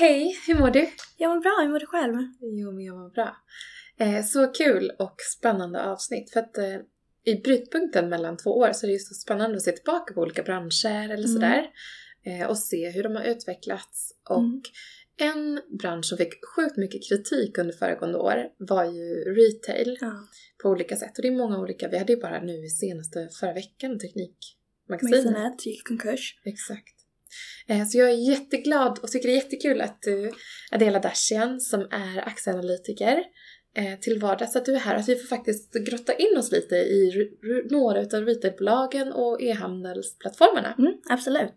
[0.00, 0.88] Hej, hur mår du?
[1.16, 2.14] Jag mår bra, hur mår du själv?
[2.40, 3.36] Jo, men jag mår bra.
[3.98, 6.76] Eh, så kul och spännande avsnitt för att eh,
[7.24, 10.20] i brytpunkten mellan två år så är det ju så spännande att se tillbaka på
[10.20, 11.28] olika branscher eller Mm.
[11.34, 11.66] sådär.
[12.24, 14.12] Eh, och se hur de har utvecklats.
[14.30, 14.62] Och Mm.
[15.16, 20.12] en bransch som fick sjukt mycket kritik under föregående år var ju retail Ja.
[20.62, 21.18] på olika sätt.
[21.18, 25.24] Och det är många olika, vi hade ju bara nu i senaste förra veckan Teknikmagasinet.
[25.24, 26.40] Magasinet gick konkurs.
[26.44, 26.99] Exakt.
[27.68, 30.32] Eh, Så jag är jätteglad och tycker det är jättekul att du,
[30.70, 33.22] Adela Dashian, som är aktieanalytiker
[33.76, 34.94] eh, till vardags, att du är här.
[34.94, 37.30] Att vi får faktiskt grotta in oss lite i
[37.70, 40.74] några utav retailbolagen och e-handelsplattformarna.
[40.78, 41.52] Mm, absolut.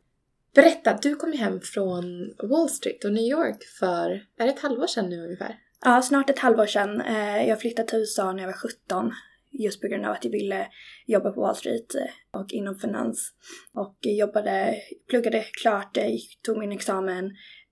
[0.55, 4.87] Berätta, du kom hem från Wall Street och New York för, är det ett halvår
[4.87, 5.55] sedan nu ungefär?
[5.85, 7.01] Ja, snart ett halvår sedan.
[7.01, 9.11] Eh, Jag flyttade till USA när jag var 17.
[9.59, 10.67] Just på grund av att jag ville
[11.05, 13.33] jobba på Wall Street eh, och inom finans.
[13.73, 14.75] Och jobbade,
[15.09, 16.09] pluggade klart, eh,
[16.45, 17.31] tog min examen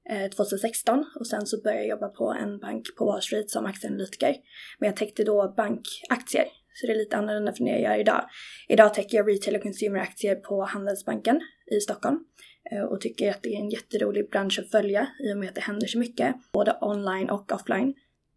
[0.10, 3.66] eh, 2016 och sen så började jag jobba på en bank på Wall Street som
[3.66, 4.36] aktieanalytiker.
[4.80, 8.30] Men jag täckte då bankaktier, så det är lite annorlunda från det jag gör idag.
[8.70, 12.20] Idag täcker jag retail och consumeraktier på Handelsbanken i Stockholm
[12.90, 15.62] och tycker att det är en jätterolig bransch att följa i och med att det
[15.62, 17.94] händer så mycket, både online och offline.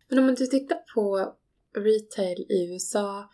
[0.09, 1.35] Men om du tittar på
[1.77, 3.31] retail i USA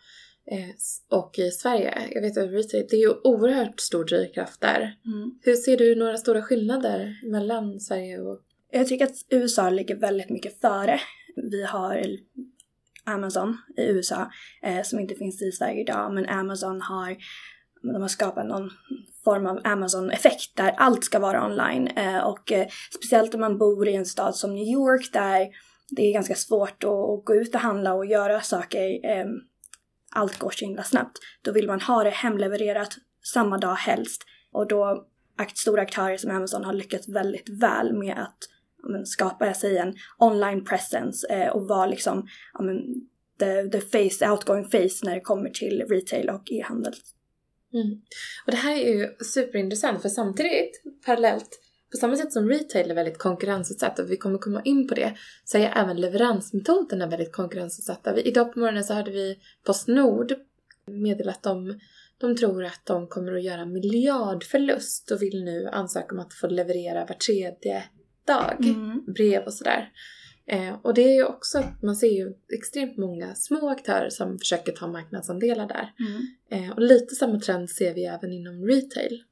[0.51, 4.95] eh, och i Sverige, jag vet att retail, det är ju oerhört stor drivkraft där.
[5.05, 5.39] Mm.
[5.41, 8.39] Hur ser du några stora skillnader mellan Sverige och...
[8.73, 10.99] Jag tycker att USA ligger väldigt mycket före.
[11.51, 12.17] Vi har
[13.05, 14.31] Amazon i USA
[14.63, 17.17] eh, som inte finns i Sverige idag, men Amazon har
[17.83, 18.69] de har skapat någon
[19.23, 21.87] form av Amazon-effekt där allt ska vara online.
[21.87, 25.47] Eh, och eh, speciellt om man bor i en stad som New York där
[25.91, 29.05] det är ganska svårt att, att gå ut och handla och göra saker.
[29.05, 29.25] Eh,
[30.15, 31.17] allt går så himla snabbt.
[31.41, 34.23] Då vill man ha det hemlevererat samma dag helst.
[34.51, 35.07] Och då
[35.37, 38.37] akt, stora aktörer som Amazon har lyckats väldigt väl med att
[38.83, 42.27] men, skapa sig en online presence eh, och vara liksom
[42.59, 42.77] men,
[43.39, 46.93] the, the face, outgoing face när det kommer till retail och e-handel.
[47.73, 48.01] Mm.
[48.45, 51.59] Och det här är ju superintressant för samtidigt, parallellt,
[51.91, 55.13] på samma sätt som retail är väldigt konkurrensutsatt och vi kommer komma in på det,
[55.43, 58.19] så är även leveransmetoderna väldigt konkurrensutsatta.
[58.19, 60.33] Idag på morgonen så hörde vi Postnord
[60.87, 61.79] meddela att de,
[62.17, 66.47] de tror att de kommer att göra miljardförlust och vill nu ansöka om att få
[66.47, 67.83] leverera var tredje
[68.27, 69.03] dag Mm.
[69.13, 69.89] brev och sådär.
[70.47, 74.39] Eh, och det är ju också, att man ser ju extremt många små aktörer som
[74.39, 75.93] försöker ta marknadsandelar där.
[75.99, 76.21] Mm.
[76.65, 79.23] Eh, och lite samma trend ser vi även inom retail.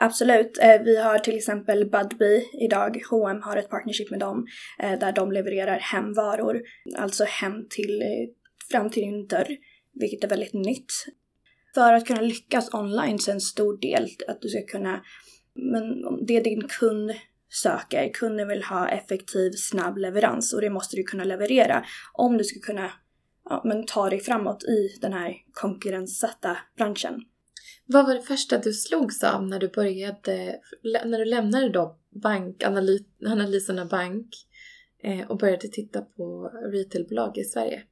[0.00, 0.58] Absolut.
[0.58, 3.02] Eh, vi har till exempel Budbee idag.
[3.10, 4.46] H&M har ett partnership med dem
[4.78, 6.62] eh, där de levererar hem varor,
[6.96, 8.28] alltså hem till, eh,
[8.70, 9.56] fram till din dörr,
[9.94, 10.92] vilket är väldigt nytt.
[11.74, 15.04] För att kunna lyckas online så är en stor del att du ska kunna,
[15.54, 15.82] men
[16.26, 17.12] det är din kund
[17.48, 22.44] söker, kunden vill ha effektiv, snabb leverans och det måste du kunna leverera om du
[22.44, 22.92] ska kunna
[23.44, 27.20] ja, men ta dig framåt i den här konkurrenssatta branschen.
[27.88, 30.60] Vad var det första du slogs av när du började,
[31.04, 34.28] när du lämnade då bankanalyserna bank
[35.02, 37.82] eh, och började titta på retailbolag i Sverige?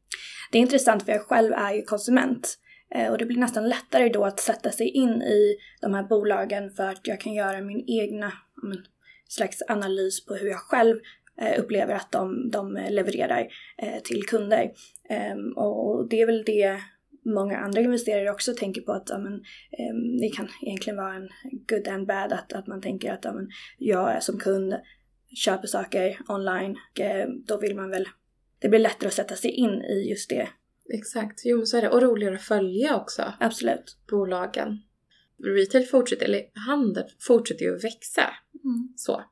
[0.52, 2.58] Det är intressant för jag själv är ju konsument
[2.94, 6.70] eh, och det blir nästan lättare då att sätta sig in i de här bolagen
[6.70, 8.84] för att jag kan göra min egna men,
[9.28, 10.96] slags analys på hur jag själv
[11.40, 13.48] eh, upplever att de, de levererar
[14.04, 14.72] till kunder.
[15.08, 16.80] Ehm, och det är väl det
[17.24, 19.32] många andra investerare också tänker på att ja, men,
[19.78, 21.28] ehm, det kan egentligen vara en
[21.68, 23.48] good and bad att, att man tänker att ja, men,
[23.78, 24.74] jag är som kund
[25.36, 28.08] köper saker online och eh, då vill man väl
[28.58, 30.48] det blir lättare att sätta sig in i just det.
[30.88, 31.88] Exakt, jo men så är det.
[31.88, 33.96] Och roligare att följa också Absolut.
[34.10, 34.78] bolagen.
[35.44, 38.22] Retail fortsätter, eller handel fortsätter ju att växa.
[38.64, 38.92] Mm.
[38.96, 39.22] Så.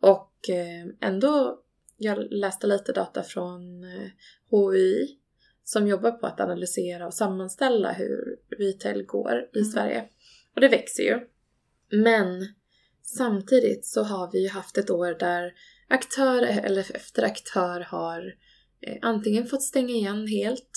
[0.00, 1.62] Och eh, ändå,
[1.96, 4.10] jag läste lite data från eh,
[4.50, 5.18] HUI
[5.68, 9.70] som jobbar på att analysera och sammanställa hur retail går i Mm.
[9.70, 10.04] Sverige.
[10.54, 11.20] Och det växer ju.
[11.90, 12.46] Men
[13.02, 15.52] samtidigt så har vi ju haft ett år där
[15.88, 18.34] aktör eller efter aktör har
[18.80, 20.70] eh, antingen fått stänga igen helt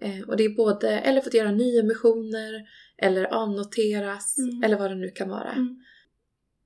[0.00, 2.68] eh, och det är både, eller fått göra nyemissioner
[2.98, 4.62] eller avnoteras Mm.
[4.62, 5.52] eller vad det nu kan vara.
[5.52, 5.82] Mm.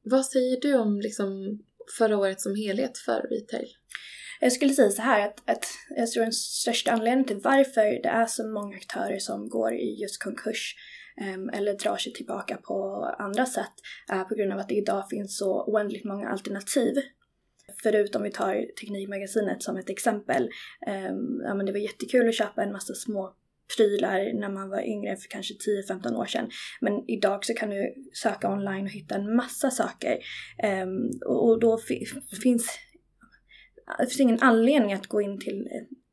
[0.02, 1.58] Vad säger du om liksom
[1.98, 3.68] förra året som helhet för retail?
[4.41, 5.67] Jag skulle säga så här att, att
[5.97, 10.00] jag tror den största anledningen till varför det är så många aktörer som går i
[10.00, 10.75] just konkurs
[11.21, 13.73] ehm, eller drar sig tillbaka på andra sätt
[14.09, 16.94] är på grund av att det idag finns så oändligt många alternativ.
[17.83, 20.49] Förutom vi tar Teknikmagasinet som ett exempel.
[20.87, 23.35] Ehm, ja, men det var jättekul att köpa en massa små
[23.77, 25.55] prylar när man var yngre för kanske
[25.91, 26.50] 10-15 år sedan.
[26.81, 30.19] Men idag så kan du söka online och hitta en massa saker.
[30.83, 31.79] Um, och, då
[32.43, 32.79] finns
[33.99, 35.69] det finns ingen anledning att gå in till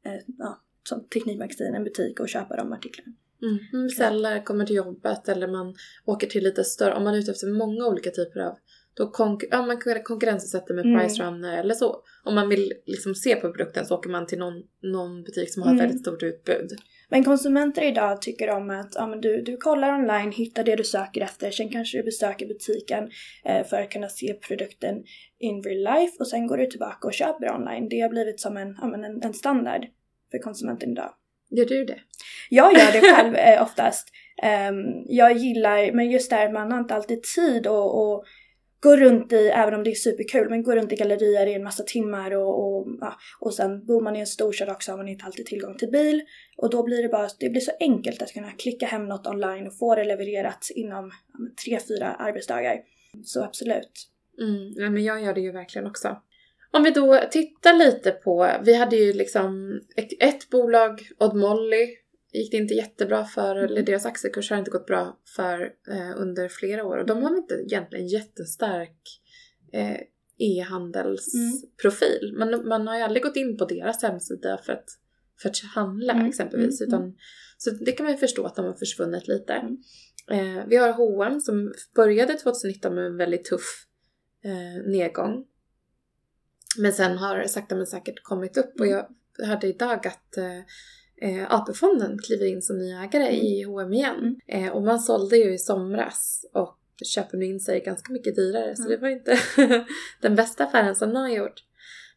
[0.06, 3.14] eh, ja, som Teknikmagasin, en butik och köpa de artiklarna.
[3.42, 3.58] Mm.
[3.74, 5.76] Man beställer, kommer till jobbet eller man
[6.06, 8.58] åker till lite större, om man är ute efter många olika typer av
[8.94, 11.00] då konkur ja, man kan konkurrensutsätta med Mm.
[11.00, 12.04] Price Runner eller så.
[12.24, 15.64] Om man vill liksom se på produkten så åker man till någon, någon butik som
[15.64, 15.86] har ett Mm.
[15.86, 16.72] väldigt stort utbud.
[17.14, 20.84] Men konsumenter idag tycker om att ja, men du, du kollar online, hittar det du
[20.84, 23.10] söker efter, sen kanske du besöker butiken
[23.46, 25.04] eh, för att kunna se produkten
[25.40, 27.90] in real life och sen går du tillbaka och köper online.
[27.90, 29.86] Det har blivit som en, ja, men en, en standard
[30.32, 31.14] för konsumenten idag.
[31.50, 32.00] Gör du det?
[32.50, 34.08] Jag gör det själv eh, oftast.
[34.44, 38.26] Ehm, jag gillar, men just där man har inte alltid tid och, och
[38.84, 41.64] gå runt i, även om det är superkul, men gå runt i gallerier i en
[41.64, 45.08] massa timmar och, och, ja, och sen bor man i en storstad också har man
[45.08, 46.22] inte alltid tillgång till bil.
[46.58, 49.68] Och då blir det bara, det blir så enkelt att kunna klicka hem något online
[49.68, 52.78] och få det levererat inom ja, men tre, fyra arbetsdagar.
[53.24, 54.10] Så absolut.
[54.40, 56.22] Mm, ja, men jag gör det ju verkligen också.
[56.72, 61.88] Om vi då tittar lite på, vi hade ju liksom ett, ett bolag, Odd Molly,
[62.34, 66.50] gick det inte jättebra för, eller deras aktiekurs har inte gått bra för eh, under
[66.50, 66.98] flera år.
[66.98, 69.22] Och de har inte egentligen jättestark
[69.74, 69.98] eh,
[70.38, 72.36] e-handelsprofil.
[72.38, 74.86] Man, man har ju aldrig gått in på deras hemsida för att,
[75.42, 76.82] för att handla Mm, exempelvis.
[76.82, 77.16] mm, Utan,
[77.58, 79.54] så det kan man ju förstå att de har försvunnit lite.
[79.54, 79.78] Mm.
[80.32, 83.86] Eh, vi har H&M som började 2019 med en väldigt tuff
[84.44, 85.46] eh, nedgång.
[86.78, 89.08] Men sen har sakta men säkert kommit upp och jag
[89.44, 90.38] hörde idag att
[91.22, 94.40] eh, AP-fonden kliver in som ny ägare i H&M igen.
[94.48, 98.76] Eh, och man sålde ju i somras och köper nu in sig ganska mycket dyrare
[98.76, 98.92] så Mm.
[98.92, 99.38] det var inte
[100.22, 101.64] den bästa affären som någon har gjort.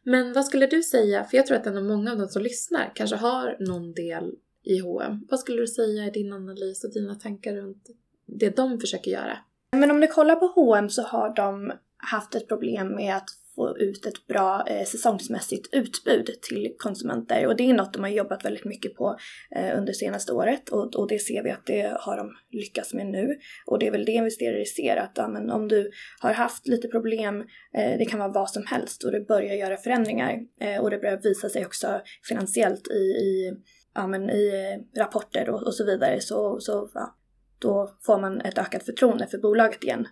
[0.03, 2.91] Men vad skulle du säga, för jag tror att ändå många av de som lyssnar
[2.95, 5.19] kanske har någon del i H&M.
[5.29, 7.87] Vad skulle du säga är din analys och dina tankar runt
[8.25, 9.37] det de försöker göra?
[9.71, 13.77] Men om du kollar på H&M så har de haft ett problem med att få
[13.77, 17.47] ut ett bra eh, säsongsmässigt utbud till konsumenter.
[17.47, 19.17] Och det är något de har jobbat väldigt mycket på
[19.55, 20.69] eh, under senaste året.
[20.69, 23.35] Och, och det ser vi att det har de lyckats med nu.
[23.65, 26.87] Och det är väl det investerare ser att ja, men om du har haft lite
[26.87, 27.41] problem,
[27.77, 30.97] eh, det kan vara vad som helst och du börjar göra förändringar eh, och det
[30.97, 33.53] börjar visa sig också finansiellt i, i,
[33.93, 37.15] ja, men i eh, rapporter och, och så vidare så, så ja,
[37.59, 40.07] då får man ett ökat förtroende för bolaget igen.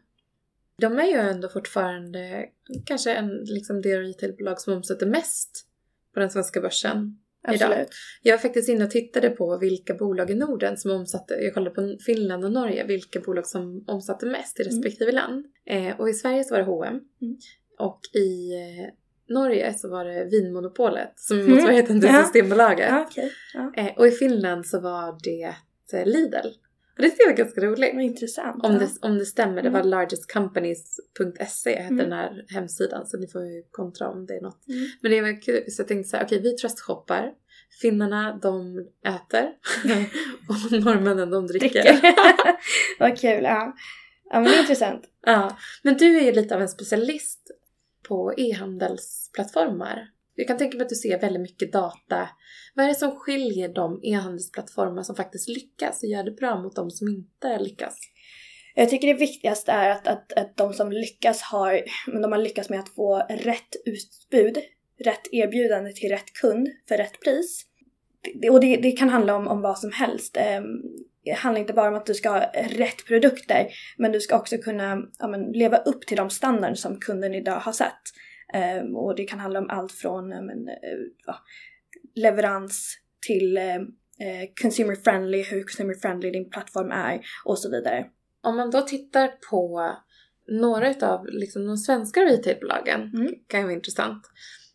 [0.81, 2.45] De är ju ändå fortfarande
[2.85, 5.67] kanske en, liksom det retailbolag som omsätter mest
[6.13, 7.19] på den svenska börsen.
[7.47, 7.55] Idag.
[7.71, 7.87] Absolut.
[8.21, 11.75] Jag var faktiskt inne och tittade på vilka bolag i Norden som omsatte, jag kollade
[11.75, 14.75] på Finland och Norge, vilka bolag som omsatte mest i Mm.
[14.75, 15.45] respektive land.
[15.65, 17.37] Eh, och i Sverige så var det H&M Mm.
[17.79, 18.93] och i eh,
[19.33, 21.53] Norge så var det Vinmonopolet som är Mm.
[21.53, 22.23] motsvarigheten till Ja.
[22.23, 22.87] Systembolaget.
[22.89, 23.31] Ja, okej.
[23.53, 23.73] Ja.
[23.77, 25.53] Eh, och i Finland så var det
[25.99, 26.47] eh, Lidl.
[26.97, 27.95] Och det tycker jag var ganska roligt.
[27.95, 28.63] Vad intressant.
[28.65, 28.79] Om ja.
[28.79, 29.89] det, om det stämmer, det var Mm.
[29.89, 31.97] largestcompanies.se hette Mm.
[31.97, 34.67] den här hemsidan så ni får ju kontra om det är något.
[34.67, 34.87] Mm.
[35.01, 37.31] Men det var kul så jag tänkte så här, okej vi tröstshoppar,
[37.81, 39.49] finnarna de äter
[40.49, 41.83] och norrmännen de dricker.
[41.83, 41.99] Dricker.
[42.99, 43.75] Vad kul, ja.
[44.29, 45.03] Ja men det är intressant.
[45.25, 45.57] ja.
[45.83, 47.51] Men du är ju lite av en specialist
[48.07, 50.07] på e-handelsplattformar.
[50.35, 52.29] Jag kan tänka mig att du ser väldigt mycket data.
[52.75, 56.75] Vad är det som skiljer de e-handelsplattformar som faktiskt lyckas och gör det bra mot
[56.75, 57.95] de som inte lyckas?
[58.75, 62.39] Jag tycker det viktigaste är att, att, att de som lyckas har, men de har
[62.39, 64.57] lyckats med att få rätt utbud,
[65.03, 67.65] rätt erbjudande till rätt kund för rätt pris.
[68.41, 70.37] Det, och det, det kan handla om, om vad som helst.
[70.37, 70.65] Ehm,
[71.23, 74.57] det handlar inte bara om att du ska ha rätt produkter, men du ska också
[74.57, 78.01] kunna ja, men, leva upp till de standarder som kunden idag har satt.
[78.53, 81.35] Ehm, och det kan handla om allt från men, eh,
[82.15, 82.97] leverans
[83.27, 88.05] till eh, eh, consumer friendly, hur consumer friendly din plattform är och så vidare.
[88.43, 89.91] Om man då tittar på
[90.47, 93.33] några av liksom, de svenska retailbolagen, Mm.
[93.47, 94.23] kan ju vara intressant.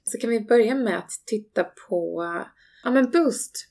[0.05, 2.25] Så kan vi börja med att titta på,
[2.85, 3.67] ja men Boost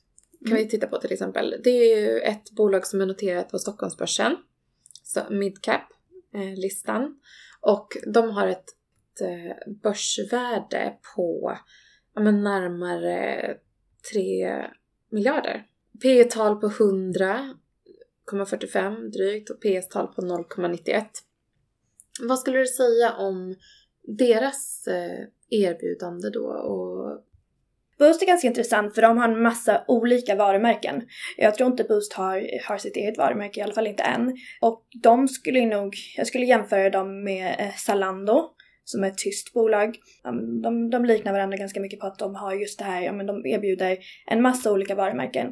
[0.45, 0.63] kan Mm.
[0.63, 1.55] vi titta på till exempel.
[1.63, 4.35] Det är ju ett bolag som är noterat på Stockholmsbörsen,
[5.03, 7.19] så midcap-listan.
[7.61, 8.63] Och de har ett, eh,
[9.21, 11.57] Eh, börsvärde på
[12.15, 13.55] ja, men närmare
[14.13, 14.65] 3
[15.11, 15.65] miljarder.
[16.01, 21.05] P tal på 100,45 drygt och PS-tal på 0,91.
[22.21, 23.55] Vad skulle du säga om
[24.17, 26.45] deras eh, erbjudande då?
[26.45, 27.23] Och,
[27.99, 31.01] Boost är ganska intressant för de har en massa olika varumärken.
[31.37, 34.33] Jag tror inte Boost har, har sitt eget varumärke, i alla fall inte än.
[34.61, 38.49] Och de skulle nog, jag skulle jämföra dem med eh, Zalando
[38.89, 39.97] som är ett tyskt bolag.
[40.63, 43.25] De, de liknar varandra ganska mycket på att de har just det här, ja men
[43.25, 45.47] de erbjuder en massa olika varumärken.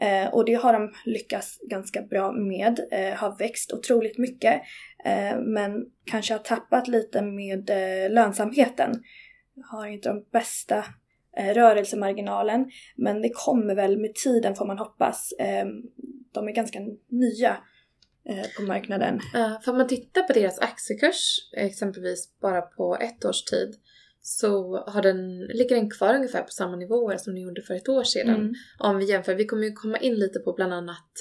[0.00, 4.62] Eh, och det har de lyckats ganska bra med, eh, har växt otroligt mycket.
[5.04, 9.02] Eh, men kanske har tappat lite med eh, lönsamheten.
[9.70, 10.84] har inte de bästa
[11.36, 12.70] eh, rörelsemarginalen.
[12.96, 15.32] Men det kommer väl med tiden får man hoppas.
[15.38, 15.66] Eh,
[16.32, 16.78] de är ganska
[17.08, 17.56] nya
[18.56, 19.20] på marknaden.
[19.64, 23.76] För om man tittar på deras aktiekurs exempelvis bara på ett års tid
[24.28, 27.88] så har den, ligger den kvar ungefär på samma nivåer som den gjorde för ett
[27.88, 28.34] år sedan.
[28.34, 28.54] Mm.
[28.78, 31.12] Om vi jämför, vi kommer ju komma in lite på bland annat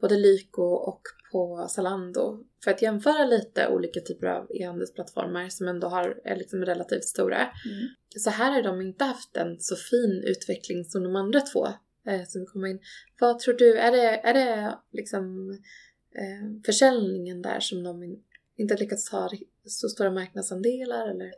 [0.00, 5.88] både Lyko och på Zalando för att jämföra lite olika typer av e-handelsplattformar som ändå
[5.88, 7.36] har, är liksom relativt stora.
[7.36, 7.88] Mm.
[8.16, 11.66] Så här har de inte haft en så fin utveckling som de andra två
[12.06, 12.80] eh, som kommer in.
[13.20, 15.50] Vad tror du, är det, är det liksom
[16.18, 18.22] eh, försäljningen där som de in,
[18.56, 19.30] inte lyckats ta
[19.64, 21.32] så stora marknadsandelar eller?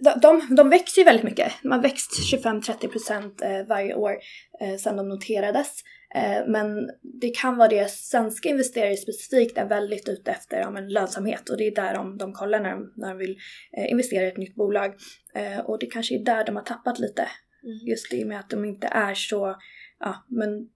[0.00, 1.52] De, de, de växer ju väldigt mycket.
[1.62, 4.16] De har växt 25-30% eh, varje år
[4.60, 5.82] eh, sedan de noterades.
[6.14, 10.88] Eh, men det kan vara det svenska investerare specifikt är väldigt ute efter ja, men
[10.88, 13.38] lönsamhet och det är där de, de kollar när de, när de vill
[13.76, 14.94] eh, investera i ett nytt bolag.
[15.34, 17.22] Eh, och det kanske är där de har tappat lite.
[17.62, 17.78] Mm.
[17.86, 19.56] Just i och med att de inte är så,
[20.00, 20.68] ja men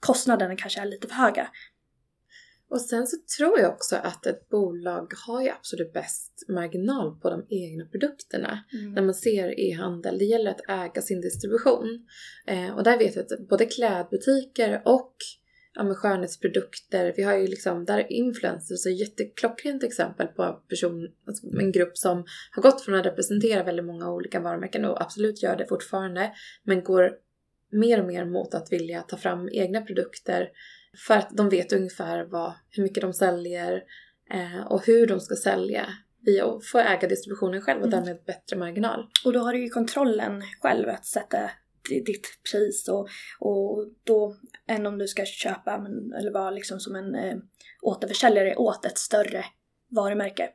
[0.00, 1.48] kostnaderna kanske är lite för höga.
[2.74, 7.30] Och sen så tror jag också att ett bolag har ju absolut bäst marginal på
[7.30, 8.64] de egna produkterna.
[8.94, 12.06] När man ser e-handel, det gäller att äga sin distribution.
[12.46, 15.16] Eh, och där vet jag att både klädbutiker och
[15.74, 21.46] ja, skönhetsprodukter, vi har ju liksom, där influencers är ett jätteklockrent exempel på person, alltså
[21.60, 25.56] en grupp som har gått från att representera väldigt många olika varumärken och absolut gör
[25.56, 26.32] det fortfarande,
[26.64, 27.10] men går
[27.72, 30.48] mer och mer mot att vilja ta fram egna produkter
[31.06, 33.82] för att de vet ungefär vad, hur mycket de säljer
[34.30, 35.86] eh, och hur de ska sälja.
[36.20, 38.00] Vi får äga distributionen själv och Mm.
[38.04, 39.06] därmed bättre marginal.
[39.24, 41.50] Och då har du ju kontrollen själv att sätta
[41.88, 43.08] di- ditt pris och,
[43.40, 44.36] och då
[44.68, 45.86] än om du ska köpa
[46.18, 47.36] eller vara liksom som en eh,
[47.82, 49.44] återförsäljare åt ett större
[49.90, 50.48] varumärke.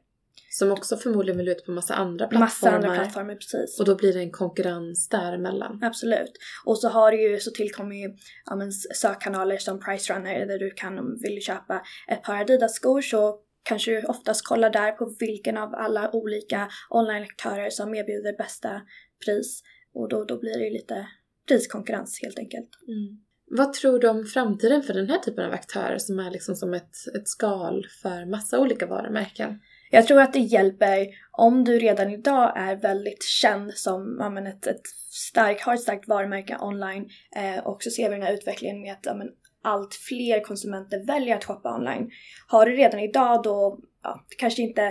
[0.50, 2.46] Som också förmodligen vill ut på massa andra plattformar.
[2.46, 3.80] Massa andra plattformar precis.
[3.80, 5.80] Och då blir det en konkurrens däremellan.
[5.84, 6.32] Absolut.
[6.66, 8.16] Och så har du ju, så tillkommer ju
[8.46, 13.02] ja, men, sökkanaler som Pricerunner där du kan, om du vill köpa ett par Adidas-skor
[13.02, 18.82] så kanske du oftast kollar där på vilken av alla olika online-aktörer som erbjuder bästa
[19.26, 19.64] pris.
[19.94, 21.08] Och då, då blir det ju lite
[21.48, 22.70] priskonkurrens helt enkelt.
[22.88, 23.20] Mm.
[23.52, 26.74] Vad tror du om framtiden för den här typen av aktörer som är liksom som
[26.74, 29.60] ett, ett skal för massa olika varumärken?
[29.90, 34.48] Jag tror att det hjälper om du redan idag är väldigt känd som ja, men
[34.48, 38.34] ett, ett starkt, har ett starkt varumärke online eh, och så ser vi den här
[38.34, 39.28] utvecklingen med att ja, men
[39.62, 42.10] allt fler konsumenter väljer att shoppa online.
[42.48, 44.84] Har du redan idag då, ja, kanske inte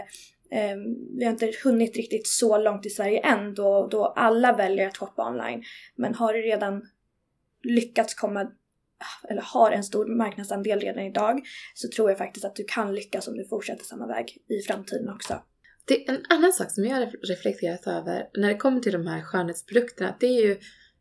[0.51, 0.77] eh,
[1.19, 4.97] vi har inte hunnit riktigt så långt i Sverige än då, då alla väljer att
[4.97, 5.63] shoppa online.
[5.97, 6.83] Men har du redan
[7.63, 8.51] lyckats komma
[9.29, 11.41] eller har en stor marknadsandel redan idag
[11.75, 15.09] så tror jag faktiskt att du kan lyckas om du fortsätter samma väg i framtiden
[15.09, 15.43] också.
[15.85, 19.07] Det är en annan sak som jag har reflekterat över när det kommer till de
[19.07, 20.17] här skönhetsprodukterna.
[20.21, 20.57] Det är ju,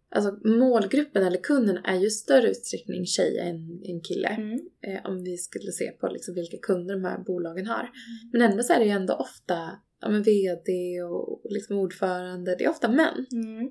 [0.09, 3.55] alltså målgruppen eller kunden är ju större utsträckning tjej än,
[3.89, 4.27] än kille.
[4.27, 4.59] Mm.
[4.87, 7.89] Eh, om vi skulle se på liksom vilka kunder de här bolagen har.
[8.33, 12.63] Men ändå så är det ju ändå ofta ja, men VD och liksom ordförande, det
[12.63, 13.25] är ofta män.
[13.31, 13.69] Mm.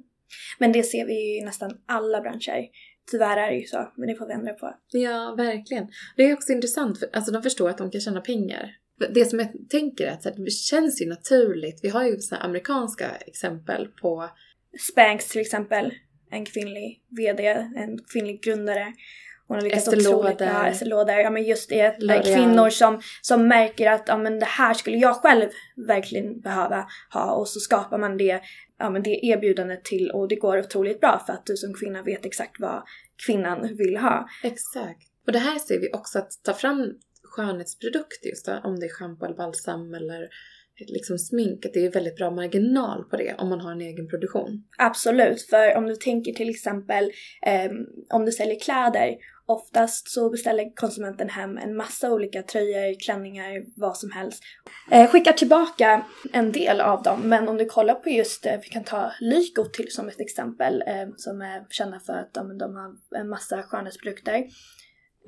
[0.59, 2.69] Men det ser vi ju i nästan alla branscher.
[3.11, 4.75] Tyvärr är det ju så, men det får vi ändra på.
[4.91, 5.89] Ja, verkligen.
[6.17, 8.77] Det är också intressant, för alltså de förstår att de kan tjäna pengar.
[9.15, 11.81] Det som jag tänker är att här, det känns ju naturligt.
[11.83, 14.31] Vi har ju såna amerikanska exempel på
[14.93, 15.93] Spanx till exempel,
[16.31, 17.47] en kvinnlig VD,
[17.77, 18.93] en kvinnlig grundare.
[19.49, 20.73] Hon har lyckats otroligt bra.
[21.23, 25.17] Ja men just det, kvinnor som, som märker att ja, men det här skulle jag
[25.17, 25.51] själv
[25.87, 28.41] verkligen behöva ha och så skapar man det,
[28.79, 32.03] ja, men det erbjudandet till och det går otroligt bra för att du som kvinna
[32.03, 32.83] vet exakt vad
[33.27, 34.29] kvinnan vill ha.
[34.43, 35.03] Exakt.
[35.27, 38.91] Och det här ser vi också att ta fram skönhetsprodukter just då, om det är
[38.91, 40.29] schampo eller balsam eller
[40.87, 44.09] liksom smink, att det är väldigt bra marginal på det om man har en egen
[44.09, 44.65] produktion.
[44.79, 47.13] Absolut, för om du tänker till exempel
[47.47, 47.71] eh,
[48.11, 53.97] om du säljer kläder, oftast så beställer konsumenten hem en massa olika tröjor, klänningar, vad
[53.97, 54.43] som helst.
[54.91, 58.69] Eh, skickar tillbaka en del av dem, men om du kollar på just, eh, vi
[58.69, 62.77] kan ta Lyko till som ett exempel, eh, som är kända för att de, de
[62.77, 64.47] har en massa skönhetsprodukter.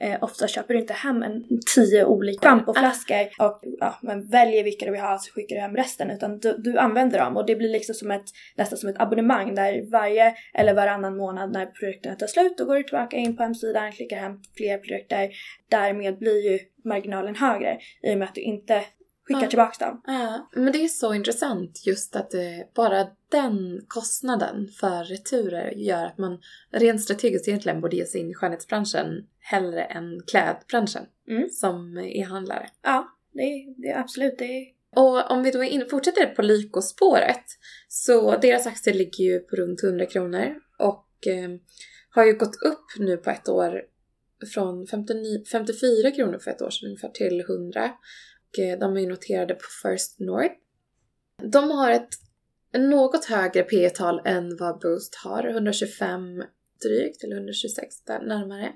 [0.00, 4.86] Eh, ofta köper du inte hem en tio olika schampoflaskor och ja, men väljer vilka
[4.86, 7.56] du vill ha så skickar du hem resten utan du, du använder dem och det
[7.56, 8.24] blir liksom som ett,
[8.56, 12.76] nästan som ett abonnemang där varje eller varannan månad när produkterna tar slut då går
[12.76, 15.30] du tillbaka in på hemsidan, klickar hem fler produkter.
[15.68, 18.84] Därmed blir ju marginalen högre i och med att du inte
[19.28, 19.48] skickar Ja.
[19.48, 20.02] tillbaka dem.
[20.06, 26.04] Ja, men det är så intressant just att det, bara den kostnaden för returer gör
[26.06, 26.38] att man
[26.72, 31.48] rent strategiskt egentligen borde ge sig in i skönhetsbranschen hellre än klädbranschen Mm.
[31.50, 32.68] som e-handlare.
[32.82, 34.66] Ja, det, det är absolut, det
[34.96, 37.44] Och om vi då in, fortsätter på Lyko-spåret
[37.88, 41.50] så deras aktier ligger ju på runt 100 kronor och eh,
[42.10, 43.82] har ju gått upp nu på ett år
[44.54, 47.90] från 59, 54 kronor för ett år sedan ungefär till 100.
[48.48, 50.54] Och eh, de är noterade på First North.
[51.42, 52.08] De har ett
[52.78, 56.42] något högre P tal än vad Boost har, 125
[56.82, 58.72] drygt, eller 126 där närmare.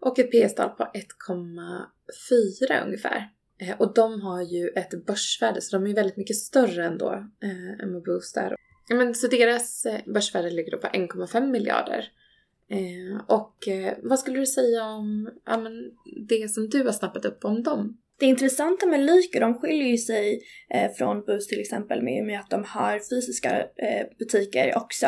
[0.00, 3.30] Och ett P tal på 1,4 ungefär.
[3.58, 7.80] Eh, och de har ju ett börsvärde så de är väldigt mycket större ändå eh,
[7.82, 8.56] än vad Boost är.
[8.88, 12.12] Men, så deras eh, börsvärde ligger då på 1,5 miljarder.
[12.68, 15.72] Eh, och eh, vad skulle du säga om ja, men
[16.28, 17.98] det som du har snappat upp om dem?
[18.18, 22.40] Det intressanta med Lyko, de skiljer ju sig eh, från Boost till exempel med, med
[22.40, 25.06] att de har fysiska eh, butiker också.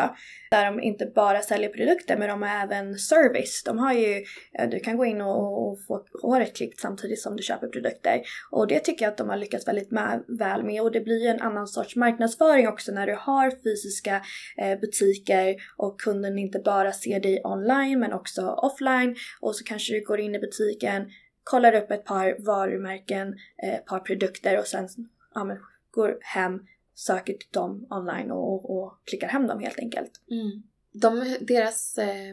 [0.51, 3.63] Där de inte bara säljer produkter men de har även service.
[3.65, 4.23] De har ju,
[4.59, 8.21] eh, du kan gå in och, och få håret klippt samtidigt som du köper produkter.
[8.51, 11.23] Och det tycker jag att de har lyckats väldigt med, väl med och det blir
[11.23, 14.21] ju en annan sorts marknadsföring också när du har fysiska
[14.57, 19.93] eh, butiker och kunden inte bara ser dig online men också offline och så kanske
[19.93, 21.05] du går in i butiken
[21.43, 24.87] kollar upp ett par varumärken, eh, ett par produkter och sen
[25.33, 25.57] ja, men,
[25.91, 26.59] går hem,
[26.95, 30.11] söker till dem online och, och klickar hem dem helt enkelt.
[30.31, 30.63] Mm.
[30.91, 32.29] De, deras eh,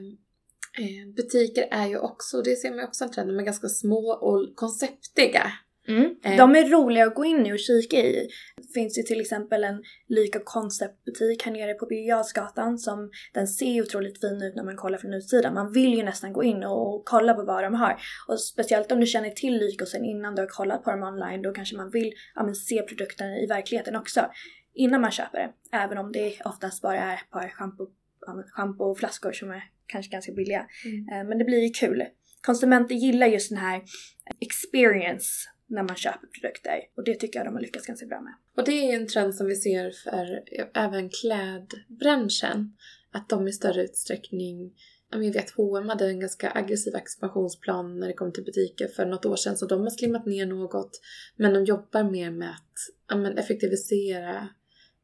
[0.78, 3.68] eh, butiker är ju också, det ser man ju också en trend, de är ganska
[3.68, 5.52] små och konceptiga.
[5.88, 6.16] Mm.
[6.24, 6.36] Eh.
[6.36, 8.28] De är roliga att gå in i och kika i.
[8.56, 13.82] Det finns ju till exempel en Lyko konceptbutik här nere på Birger som den ser
[13.82, 15.54] otroligt fin ut när man kollar från utsidan.
[15.54, 17.96] Man vill ju nästan gå in och kolla på vad de har.
[18.28, 21.42] Och speciellt om du känner till Lyko sen innan du har kollat på dem online
[21.42, 24.30] då kanske man vill ja, se produkten i verkligheten också.
[24.74, 25.76] Innan man köper det.
[25.76, 27.86] Även om det oftast bara är ett par shampoo,
[28.50, 30.66] schampoflaskor som är kanske ganska billiga.
[30.84, 31.08] Mm.
[31.08, 32.04] Eh, men det blir ju kul.
[32.42, 33.82] Konsumenter gillar just den här
[34.40, 36.80] experience när man köper produkter.
[36.96, 38.34] Och det tycker jag de har lyckats ganska bra med.
[38.56, 40.42] Och det är en trend som vi ser för
[40.74, 42.76] även klädbranschen.
[43.12, 44.72] Att de i större utsträckning
[45.10, 49.26] jag vet H&M hade en ganska aggressiv expansionsplan när det kom till butiker för något
[49.26, 51.00] år sedan så de har slimmat ner något.
[51.36, 52.72] Men de jobbar mer med att
[53.08, 54.48] ja, effektivisera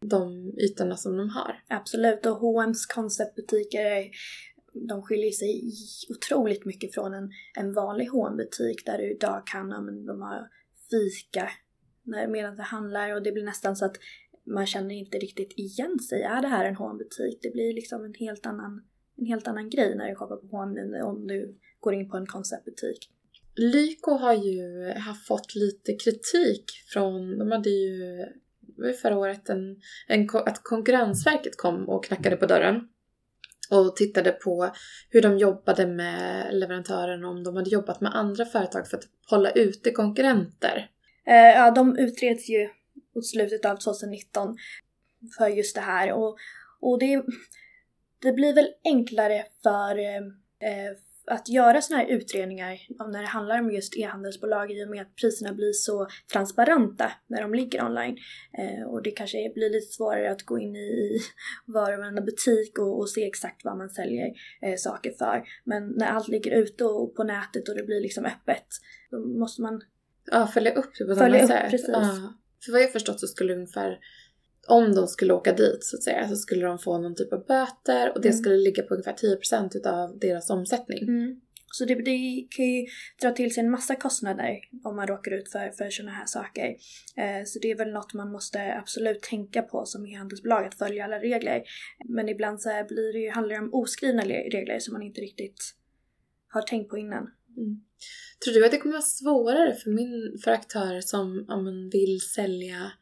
[0.07, 1.63] de ytorna som de har.
[1.69, 4.11] Absolut och H&M's konceptbutiker
[4.75, 5.73] de skiljer sig
[6.09, 10.23] otroligt mycket från en, en vanlig hm butik där du idag kan, ja, men de
[10.23, 10.49] har
[10.91, 11.51] fika
[12.29, 13.97] medan det handlar och det blir nästan så att
[14.45, 16.23] man känner inte riktigt igen sig.
[16.23, 18.83] Är det här en hm butik Det blir liksom en helt annan,
[19.19, 22.17] en helt annan grej när du shoppar på H&M nu om du går in på
[22.17, 23.11] en konceptbutik.
[23.57, 28.27] Lyko har ju har fått lite kritik från, de hade ju
[29.03, 32.89] förra året en, en, att Konkurrensverket kom och knackade på dörren
[33.73, 34.71] och tittade på
[35.11, 39.51] hur de jobbade med leverantören om de hade jobbat med andra företag för att hålla
[39.51, 40.91] ute konkurrenter.
[41.27, 42.69] Eh, ja, de utreds ju
[43.15, 44.57] mot slutet av 2019
[45.39, 46.37] för just det här och,
[46.81, 47.23] och det,
[48.23, 50.17] det blir väl enklare för eh,
[50.71, 52.79] eh att göra sådana här utredningar
[53.13, 57.43] när det handlar om just e-handelsbolag i och med att priserna blir så transparenta när
[57.43, 58.17] de ligger online.
[58.59, 61.19] Eh, och det kanske blir lite svårare att gå in i
[61.67, 64.27] var och varannan butik och, och, se exakt vad man säljer
[64.63, 65.43] eh, saker för.
[65.65, 68.67] Men när allt ligger ute och på nätet och det blir liksom öppet,
[69.11, 69.83] då måste man
[70.31, 71.71] Ja, följa upp det på samma upp, sätt.
[71.71, 71.91] Precis.
[71.93, 72.35] Ja.
[72.65, 73.99] För vad jag förstått så skulle ungefär
[74.67, 77.47] om de skulle åka dit så att säga så skulle de få någon typ av
[77.47, 78.39] böter och det mm.
[78.39, 81.03] skulle ligga på ungefär 10% utav deras omsättning.
[81.03, 81.41] Mm.
[81.75, 82.87] Så det, det, kan ju
[83.23, 86.69] dra till sig en massa kostnader om man råkar ut för, för sådana här saker.
[87.17, 91.05] Eh, så det är väl något man måste absolut tänka på som e-handelsbolag, att följa
[91.05, 91.63] alla regler.
[92.09, 95.75] Men ibland så blir det ju, handlar det om oskrivna regler som man inte riktigt
[96.49, 97.31] har tänkt på innan.
[97.57, 97.81] Mm.
[98.45, 102.21] Tror du att det kommer vara svårare för, min, för aktörer som om man vill
[102.21, 102.93] sälja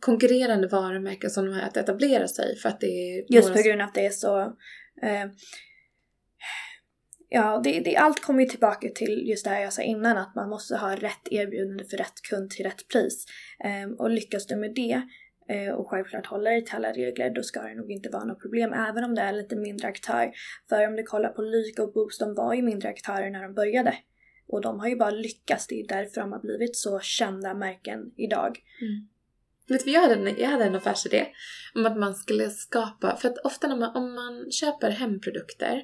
[0.00, 3.34] konkurrerande varumärken som de här att etablera sig för att det är...
[3.34, 4.40] Just på grund av att det är så...
[5.02, 5.26] Eh,
[7.28, 10.34] ja, det, det, allt kommer ju tillbaka till just det här jag sa innan att
[10.34, 13.26] man måste ha rätt erbjudande för rätt kund till rätt pris.
[13.64, 15.02] Eh, och lyckas du med det
[15.48, 18.42] eh, och självklart håller dig till alla regler då ska det nog inte vara något
[18.42, 20.32] problem även om det är lite mindre aktör.
[20.68, 23.54] För om du kollar på Lyko och Boost, de var ju mindre aktörer när de
[23.54, 23.94] började.
[24.48, 28.12] Och de har ju bara lyckats, det är därför de har blivit så kända märken
[28.16, 28.58] idag.
[28.80, 29.08] Mm.
[29.68, 31.26] Vet du, jag, hade en, jag hade en affärsidé
[31.74, 35.82] om att man skulle skapa, för att ofta när man, om man köper hemprodukter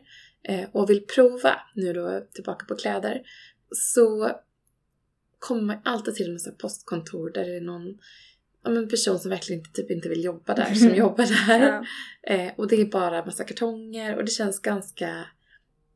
[0.49, 3.23] eh, och vill prova, nu då tillbaka på kläder,
[3.71, 4.31] så
[5.38, 7.99] kommer man alltid till ett postkontor där det är någon
[8.64, 11.85] om en person som verkligen inte, typ inte vill jobba där, som jobbar där.
[12.23, 12.35] Ja.
[12.35, 15.27] Eh, och det är bara massa kartonger och det känns ganska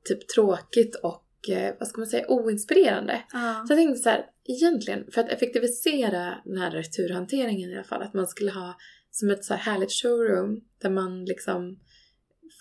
[0.05, 3.23] typ tråkigt och eh, vad ska man säga, oinspirerande.
[3.33, 3.65] Ja.
[3.67, 8.03] Så jag tänkte så här, egentligen, för att effektivisera den här returhanteringen i alla fall,
[8.03, 8.77] att man skulle ha
[9.11, 11.79] som ett så här härligt showroom där man liksom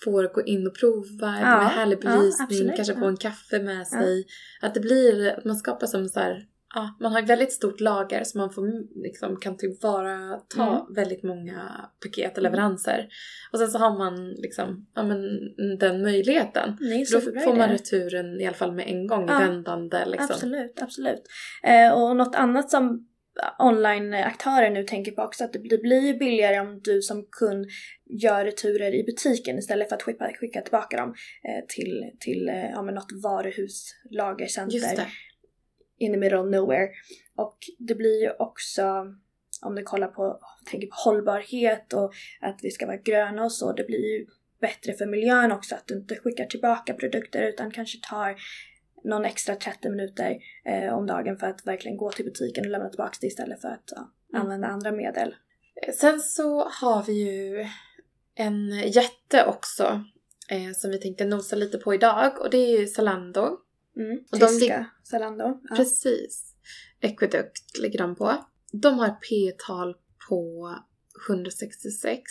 [0.04, 3.00] får gå in och prova Ja, med härlig ja, belysning, absolut, kanske ja.
[3.00, 4.26] få en kaffe med sig.
[4.62, 7.80] Att det blir, att man skapar som så här, ja, man har ett väldigt stort
[7.80, 8.68] lager så man får,
[9.04, 10.94] liksom, kan tillvarata Mm.
[10.96, 13.08] väldigt många paket och leveranser.
[13.52, 15.20] Och sen så har man liksom, ja men
[15.78, 16.70] den möjligheten.
[16.82, 20.28] Är en Då får man returen i alla fall med en gång Ja, vändande liksom.
[20.32, 21.24] Absolut, absolut.
[21.64, 23.08] Eh, och något annat som
[23.60, 27.66] online-aktörer nu tänker på också att det, blir ju billigare om du som kund
[28.22, 31.10] gör returer i butiken istället för att skicka, skicka tillbaka dem
[31.44, 35.08] eh, till, till eh, ja, men något varuhus, lagercenter.
[35.98, 36.90] In the middle of nowhere.
[37.36, 38.84] Och det blir ju också,
[39.62, 43.74] om du kollar på, tänker på hållbarhet och att vi ska vara gröna och så,
[43.74, 44.26] det blir ju
[44.62, 48.36] bättre för miljön också att du inte skickar tillbaka produkter utan kanske tar
[49.04, 52.90] någon extra 30 minuter eh, om dagen för att verkligen gå till butiken och lämna
[52.90, 54.42] tillbaka det istället för att ja, Mm.
[54.46, 55.36] använda andra medel.
[55.94, 57.68] Sen så har vi ju
[58.36, 60.04] en jätte också
[60.50, 63.58] eh, som vi tänkte nosa lite på idag och det är ju Zalando.
[63.98, 64.20] Mm.
[64.32, 65.60] Och Tyska Zalando.
[65.70, 65.76] Ja.
[65.76, 66.54] Precis.
[67.04, 68.46] Aqueduct ligger de på.
[68.72, 69.96] De har ett P-tal
[70.30, 70.70] på
[71.30, 72.22] 166.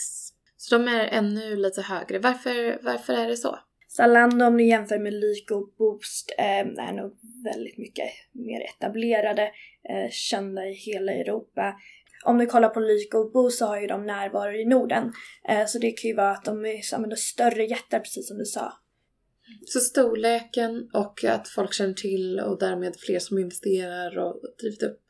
[0.57, 2.19] Så de är ännu lite högre.
[2.19, 3.59] Varför, varför är det så?
[3.89, 9.43] Zalando om du jämför med Lyko och Boost eh, är nog väldigt mycket mer etablerade,
[9.89, 11.75] eh, kända i hela Europa.
[12.25, 15.13] Om du kollar på Lyko och Boost så har ju de närvaro i Norden.
[15.49, 18.73] Eh, så det kan ju vara att de är större jättar precis som du sa.
[19.67, 25.01] Så storleken och att folk känner till och därmed fler som investerar och drivit upp.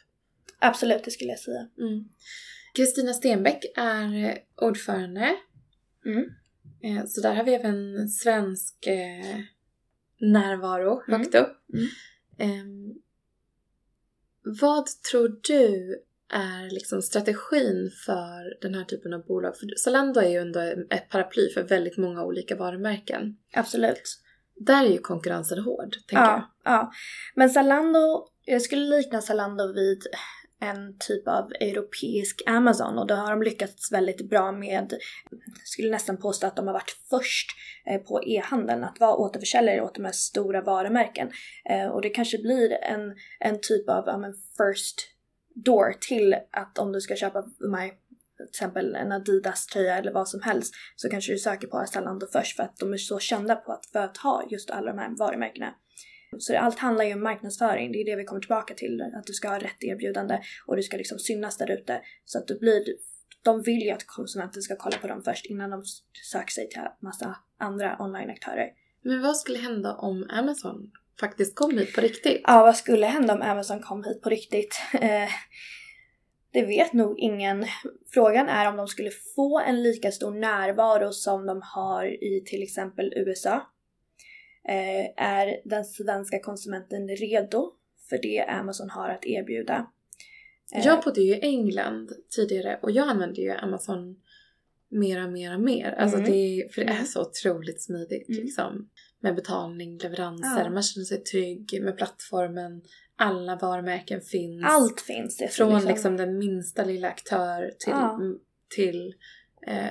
[0.59, 1.68] Absolut, det skulle jag säga.
[1.79, 2.09] Mm.
[2.75, 5.37] Kristina Stenbeck är ordförande.
[6.07, 6.25] Mm.
[6.83, 9.40] Eh, Så där har vi även svensk eh,
[10.20, 11.20] närvaro Mm.
[11.20, 11.57] högt upp.
[11.75, 11.87] Mm.
[12.38, 12.94] Ehm,
[14.61, 15.97] vad tror du
[16.35, 19.57] är liksom strategin för den här typen av bolag?
[19.57, 23.37] För Zalando är ju ändå ett paraply för väldigt många olika varumärken.
[23.53, 24.20] Absolut.
[24.57, 26.38] Där är ju konkurrensen hård, tänker jag.
[26.38, 26.92] Ja, ja.
[27.35, 30.03] Men Zalando, jag skulle likna Zalando vid
[30.61, 34.92] en typ av europeisk Amazon och då har de lyckats väldigt bra med,
[35.31, 37.51] jag skulle nästan påstå att de har varit först
[37.87, 41.31] eh, på e-handeln, att vara återförsäljare åt de här stora varumärken.
[41.70, 45.13] Eh, Och det kanske blir en, en typ av ja, men first
[45.55, 47.88] door till att om du ska köpa my,
[48.37, 52.57] till exempel en Adidas-tröja eller vad som helst så kanske du söker på Zalando först
[52.57, 55.17] för att de är så kända på att, för att ha just alla de här
[55.19, 55.75] varumärkena.
[56.38, 59.03] Så det, allt handlar ju om marknadsföring, det är det vi kommer tillbaka till.
[59.03, 62.01] Att du ska ha rätt erbjudande och du ska liksom synas där ute.
[62.25, 62.85] Så att du blir,
[63.43, 65.83] de vill ju att konsumenten ska kolla på dem först innan de
[66.31, 68.69] söker sig till massa andra online-aktörer.
[69.03, 72.40] Men vad skulle hända om Amazon faktiskt kom hit på riktigt?
[72.44, 74.74] Ja, vad skulle hända om Amazon kom hit på riktigt?
[75.00, 75.29] Eh,
[76.53, 77.64] det vet nog ingen.
[78.14, 82.62] Frågan är om de skulle få en lika stor närvaro som de har i till
[82.62, 83.55] exempel USA.
[84.68, 87.72] Eh, är den svenska konsumenten redo
[88.09, 89.87] för det Amazon har att erbjuda?
[90.74, 94.16] Eh, Jag bodde ju i England tidigare och jag använde ju Amazon
[94.90, 95.92] mer och mer och mer.
[95.92, 96.31] Alltså Mm.
[96.33, 97.07] det, för det är Mm.
[97.07, 98.42] så otroligt smidigt Mm.
[98.44, 98.88] liksom.
[99.25, 100.71] Med betalning, leveranser, Ja.
[100.71, 102.83] man känner sig trygg med plattformen.
[103.17, 104.65] Alla varumärken finns.
[104.67, 105.49] Allt finns det.
[105.49, 108.19] Från liksom, den minsta lilla aktör till, Ja.
[108.75, 109.15] till
[109.67, 109.87] eh,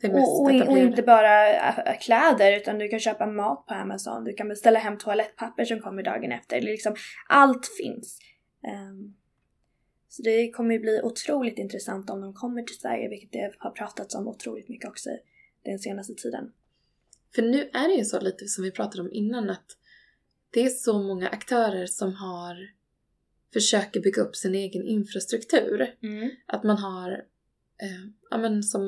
[0.00, 3.66] det mest och, och, in- och inte bara äh, kläder utan du kan köpa mat
[3.66, 6.60] på Amazon, du kan beställa hem toalettpapper som kommer dagen efter.
[6.60, 6.94] Liksom,
[7.28, 8.18] allt finns.
[8.68, 9.14] Ehm,
[10.08, 13.70] så det kommer ju bli otroligt intressant om de kommer till Sverige, vilket det har
[13.70, 15.10] pratats om otroligt mycket också
[15.64, 16.52] den senaste tiden.
[17.34, 19.76] För nu är det ju så lite som vi pratade om innan att
[20.50, 22.78] det är så många aktörer som har
[23.52, 25.94] försöker bygga upp sin egen infrastruktur.
[26.46, 27.10] Att man har,
[27.82, 28.82] eh, ja men som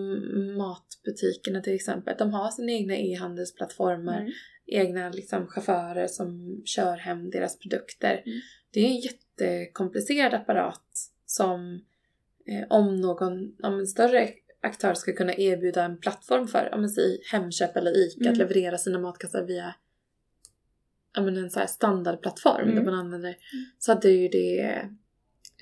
[0.57, 4.33] matbutikerna till exempel, de har sina egna e-handelsplattformar, Mm.
[4.67, 8.23] egna liksom chaufförer som kör hem deras produkter.
[8.27, 8.41] Mm.
[8.71, 11.85] Det är en jättekomplicerad apparat som
[12.47, 14.29] eh, om någon, om en större
[14.63, 18.33] aktör ska kunna erbjuda en plattform för, ja men säg Hemköp eller ICA, Mm.
[18.33, 19.75] att leverera sina matkassar via
[21.15, 22.75] ja, men en så här standardplattform Mm.
[22.75, 23.37] där man använder,
[23.79, 24.61] så hade ju det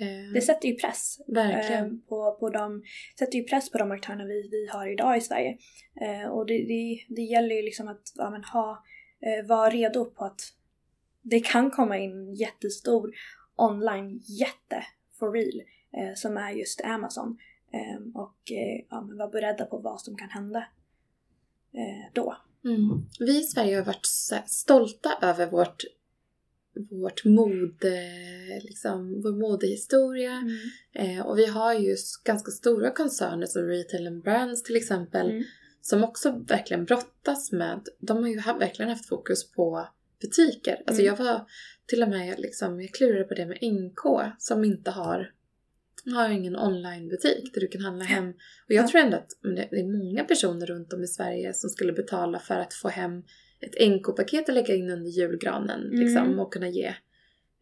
[0.00, 2.82] eh, Det sätter ju press verkligen eh, på, på de,
[3.18, 5.58] sätter ju press på de aktörerna vi, vi har idag i Sverige.
[6.00, 8.84] Eh, och det, det, det gäller ju liksom att ja, men ha,
[9.48, 10.40] vara redo på att
[11.22, 13.10] det kan komma in jättestor
[13.56, 14.84] online-jätte
[15.18, 15.62] for real
[16.14, 17.38] som är just Amazon.
[17.72, 20.58] Eh, och eh, ja, men vara beredda på vad som kan hända
[21.72, 22.36] eh, då.
[22.64, 23.06] Mm.
[23.18, 24.06] Vi i Sverige har varit
[24.46, 25.84] stolta över vårt
[26.90, 28.00] vårt mode,
[28.62, 30.32] liksom, vår modehistoria.
[30.32, 30.58] Mm.
[30.92, 35.30] Eh, och vi har ju ganska stora koncerner som Retail and Brands till exempel.
[35.30, 35.44] Mm.
[35.80, 39.88] Som också verkligen brottas med, de har ju verkligen haft fokus på
[40.20, 40.82] butiker.
[40.86, 41.06] Alltså Mm.
[41.06, 41.46] jag var
[41.86, 45.32] till och med liksom, jag klurade på det med NK som inte har
[46.06, 48.28] har ingen onlinebutik där du kan handla hem.
[48.28, 48.34] Och
[48.74, 48.88] jag Ja.
[48.88, 49.28] tror ändå att
[49.70, 53.22] det är många personer runt om i Sverige som skulle betala för att få hem
[53.60, 56.00] ett NK-paket och lägga in under julgranen Mm.
[56.00, 56.94] liksom, och kunna ge.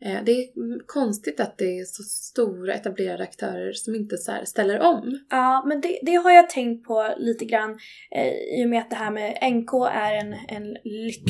[0.05, 0.47] Eh, Det är
[0.87, 5.19] konstigt att det är så stora etablerade aktörer som inte så ställer om.
[5.31, 7.79] Ja, men det, det har jag tänkt på lite grann
[8.17, 11.23] eh, i och med att det här med NK är en, en lyx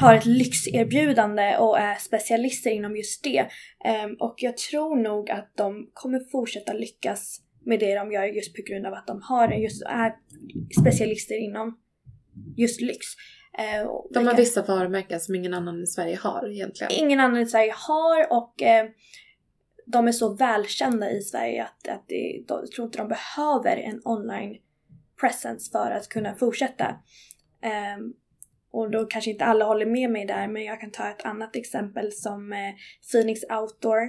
[0.00, 3.46] har ett lyxerbjudande och är specialister inom just det.
[3.84, 8.56] Ehm, och jag tror nog att de kommer fortsätta lyckas med det de gör just
[8.56, 10.14] på grund av att de har just är
[10.80, 11.78] specialister inom
[12.56, 13.06] just lyx.
[13.58, 16.92] Eh, och De har vissa varumärken som ingen annan i Sverige har egentligen.
[16.92, 18.86] ingen annan i Sverige har och eh,
[19.86, 23.76] de är så välkända i Sverige att, att det, de, jag tror inte de behöver
[23.76, 24.56] en online
[25.20, 26.96] presence för att kunna fortsätta.
[27.62, 28.12] Ehm,
[28.72, 31.56] och då kanske inte alla håller med mig där men jag kan ta ett annat
[31.56, 32.58] exempel som eh,
[33.12, 34.02] Phoenix Outdoor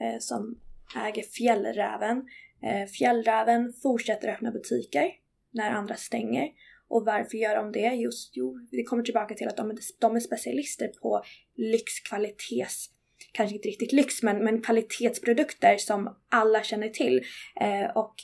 [0.00, 0.60] eh, som
[1.06, 2.24] äger Fjällräven.
[2.62, 5.10] Eh, Fjällräven fortsätter öppna butiker
[5.50, 6.48] när andra stänger.
[6.88, 7.94] Och varför gör de det?
[7.94, 11.22] Just, jo, det kommer tillbaka till att de är, de är specialister på
[11.56, 12.90] lyxkvalitets
[13.32, 17.22] kanske inte riktigt lyx men, men kvalitetsprodukter som alla känner till.
[17.60, 18.14] Eh, och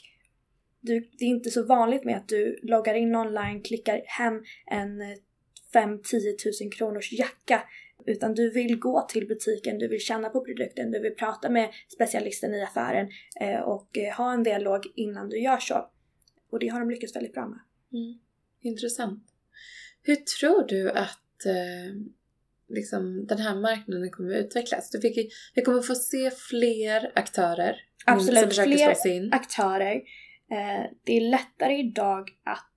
[0.81, 5.01] du, det är inte så vanligt med att du loggar in online, klickar hem en
[5.01, 5.17] eh,
[5.75, 7.63] 5-10 tusen kronors jacka
[8.05, 11.69] utan du vill gå till butiken, du vill känna på produkten, du vill prata med
[11.93, 13.07] specialisten i affären
[13.41, 15.89] eh, och eh, ha en dialog innan du gör så.
[16.51, 17.59] Och det har de lyckats väldigt bra med.
[17.93, 18.19] Mm.
[18.61, 19.23] Intressant.
[20.01, 21.95] Hur tror du att eh,
[22.69, 24.89] liksom, den här marknaden kommer att utvecklas?
[24.89, 29.95] Du fick, vi kommer få se fler aktörer Absolut, som försöker fler aktörer.
[30.51, 32.75] Eh, det är lättare idag att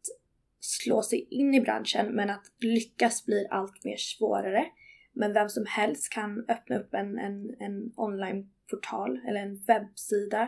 [0.68, 4.64] slå sig in i branschen men att lyckas blir allt mer svårare.
[5.12, 10.42] Men vem som helst kan öppna upp en, en, en onlineportal eller en webbsida.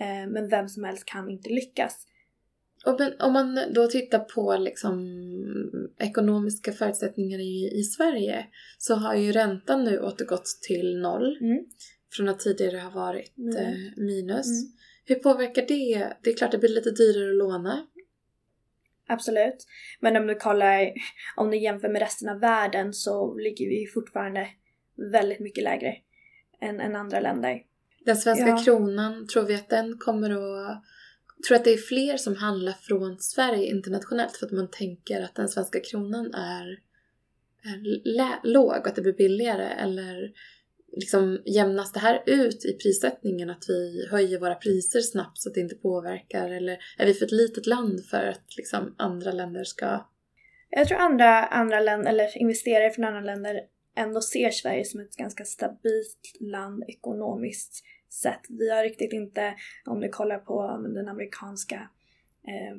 [0.00, 2.06] Eh, men vem som helst kan inte lyckas.
[2.86, 4.98] Och men, om man då tittar på liksom,
[5.98, 8.46] ekonomiska förutsättningar i, i Sverige
[8.78, 11.64] så har ju räntan nu återgått till noll Mm.
[12.16, 13.56] från att tidigare ha varit Minus.
[13.56, 14.46] eh, minus.
[14.46, 14.72] Mm.
[15.04, 16.12] Hur påverkar det?
[16.22, 17.86] Det är klart det blir lite dyrare att låna.
[19.06, 19.66] Absolut.
[20.00, 20.92] Men om du kollar,
[21.36, 24.48] om du jämför med resten av världen så ligger vi fortfarande
[25.12, 25.96] väldigt mycket lägre
[26.60, 27.62] än, än andra länder.
[28.04, 28.62] Den svenska Ja.
[28.64, 30.82] kronan, tror vi att den kommer att...
[31.48, 35.34] Tror att det är fler som handlar från Sverige internationellt för att man tänker att
[35.34, 36.78] den svenska kronan är,
[37.64, 39.64] är låg och att det blir billigare?
[39.64, 40.32] Eller
[40.96, 45.54] liksom jämnas det här ut i prissättningen att vi höjer våra priser snabbt så att
[45.54, 46.50] det inte påverkar?
[46.50, 50.06] Eller är vi för ett litet land för att liksom andra länder ska...
[50.70, 53.60] Jag tror andra, andra länder, eller investerare från andra länder
[53.96, 58.40] ändå ser Sverige som ett ganska stabilt land ekonomiskt sett.
[58.48, 59.54] Vi har riktigt inte,
[59.86, 61.88] om du kollar på den amerikanska
[62.46, 62.76] eh,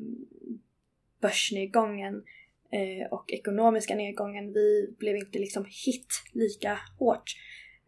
[1.21, 2.23] börsnedgången
[2.71, 7.35] eh, och ekonomiska nedgången, vi blev inte liksom hit lika hårt.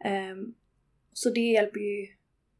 [0.05, 0.55] Um,
[1.13, 2.07] så det hjälper ju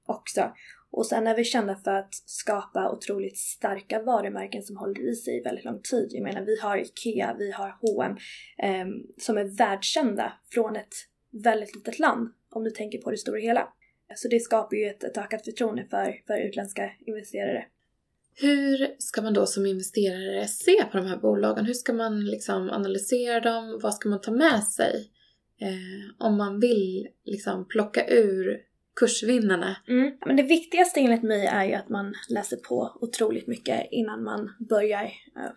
[0.05, 0.53] också.
[0.91, 5.43] Och sen är vi kända för att skapa otroligt starka varumärken som håller i sig
[5.43, 6.07] väldigt lång tid.
[6.11, 8.17] Jag menar, vi har IKEA, vi har H&M
[8.81, 10.93] um, som är världskända från ett
[11.43, 13.73] väldigt litet land, om du tänker på det stora hela.
[14.15, 17.65] Så det skapar ju ett, ett ökat förtroende för, för utländska investerare.
[18.35, 21.65] Hur ska man då som investerare se på de här bolagen?
[21.65, 23.79] Hur ska man liksom analysera dem?
[23.83, 25.11] Vad ska man ta med sig?
[25.61, 28.61] Eh, om man vill liksom plocka ur
[28.99, 29.77] kursvinnarna.
[29.87, 30.17] Mm.
[30.25, 34.55] Men det viktigaste enligt mig är ju att man läser på otroligt mycket innan man
[34.69, 35.51] börjar eh,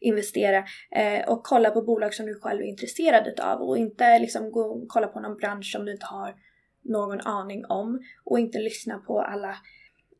[0.00, 4.50] investera eh, och kolla på bolag som du själv är intresserad utav och inte liksom
[4.50, 6.34] gå och kolla på någon bransch som du inte har
[6.84, 9.56] någon aning om och inte lyssna på alla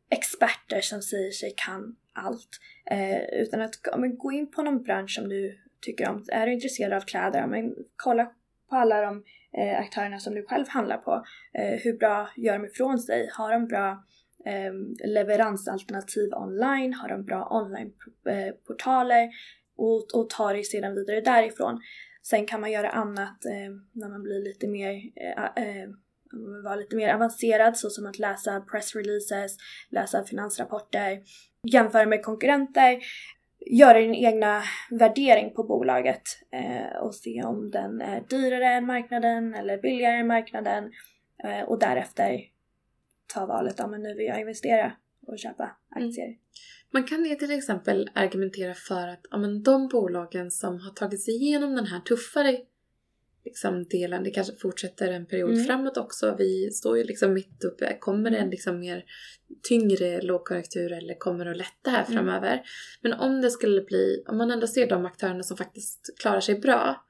[0.09, 2.49] experter som säger sig kan allt.
[2.91, 6.25] Eh, utan att men gå in på någon bransch som du tycker om.
[6.27, 8.31] Är du intresserad av kläder, men kolla
[8.69, 9.23] på alla de
[9.57, 11.25] eh, aktörerna som du själv handlar på.
[11.53, 13.29] Eh, hur bra gör de ifrån sig?
[13.33, 14.03] Har de bra
[14.45, 14.73] eh,
[15.09, 16.93] leveransalternativ online?
[16.93, 19.23] Har de bra onlineportaler?
[19.23, 19.29] Eh,
[19.77, 21.81] och, och tar det sedan vidare därifrån.
[22.23, 25.89] Sen kan man göra annat eh, när man blir lite mer eh, eh,
[26.63, 29.57] vara lite mer avancerad så som att läsa pressreleases,
[29.89, 31.19] läsa finansrapporter,
[31.63, 32.99] jämföra med konkurrenter
[33.71, 39.53] göra din egna värdering på bolaget eh, och se om den är dyrare än marknaden
[39.53, 40.91] eller billigare än marknaden
[41.43, 42.41] eh, och därefter
[43.33, 44.91] ta valet, ja men nu vill jag investera
[45.27, 46.25] och köpa aktier.
[46.25, 46.37] Mm.
[46.93, 51.23] Man kan ju till exempel argumentera för att ja, men de bolagen som har tagit
[51.23, 52.57] sig igenom den här tuffare
[53.47, 55.65] liksom, delen, det kanske fortsätter en period mm.
[55.65, 56.35] framåt också.
[56.37, 57.97] Vi står ju liksom mitt uppe.
[57.99, 59.03] Kommer det en liksom mer
[59.69, 62.13] tyngre lågkonjunktur eller kommer det att lätta här mm.
[62.13, 62.61] framöver?
[63.01, 66.55] Men om det skulle bli, om man ändå ser de aktörerna som faktiskt klarar sig
[66.55, 67.05] bra.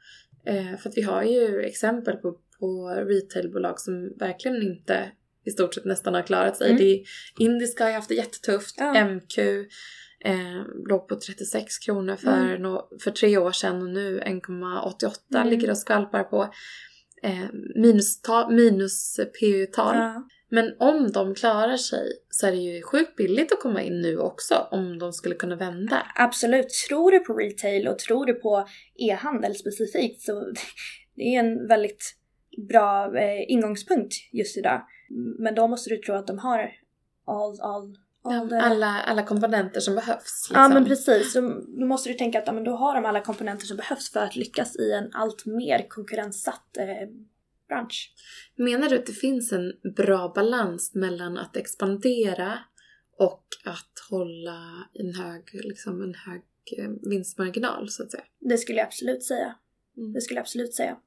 [0.45, 5.12] Eh, för att vi har ju exempel på, på retailbolag som verkligen inte
[5.45, 6.69] i stort sett nästan har klarat sig.
[6.69, 6.82] Mm.
[6.82, 7.04] Det
[7.39, 8.76] Indiska har ju haft det jättetufft.
[8.78, 9.06] Ja.
[9.06, 9.38] MQ
[10.28, 12.62] eh, låg på 36 kronor för, mm.
[12.62, 15.48] no, för tre år sedan och nu 1,88 mm.
[15.48, 16.54] ligger och skvalpar på.
[17.24, 19.96] Eh, minus, minus PU-tal.
[19.96, 20.28] Ja.
[20.50, 24.18] Men om de klarar sig så är det ju sjukt billigt att komma in nu
[24.18, 26.08] också om de skulle kunna vända.
[26.16, 26.70] Absolut.
[26.90, 30.54] Tror du på retail och tror du på e-handel specifikt så
[31.16, 32.16] det är en väldigt
[32.70, 34.82] bra eh, ingångspunkt just idag.
[35.40, 36.72] Men då måste du tro att de har
[37.26, 37.96] all, all,
[38.32, 40.48] all alla, alla komponenter som behövs.
[40.50, 40.62] Liksom.
[40.62, 41.34] Ja men precis.
[41.34, 41.42] Så
[41.80, 44.20] då måste du tänka att ja, men då har de alla komponenter som behövs för
[44.20, 47.10] att lyckas i en allt mer konkurrenssatt eh,
[47.68, 48.13] bransch.
[48.56, 52.60] Menar du att det finns en bra balans mellan att expandera
[53.18, 56.42] och att hålla en hög, liksom en hög
[56.78, 58.24] eh, vinstmarginal så att säga?
[58.40, 59.56] Det skulle jag absolut säga.
[59.98, 60.13] Mm.
[60.13, 60.98] Det skulle jag absolut säga.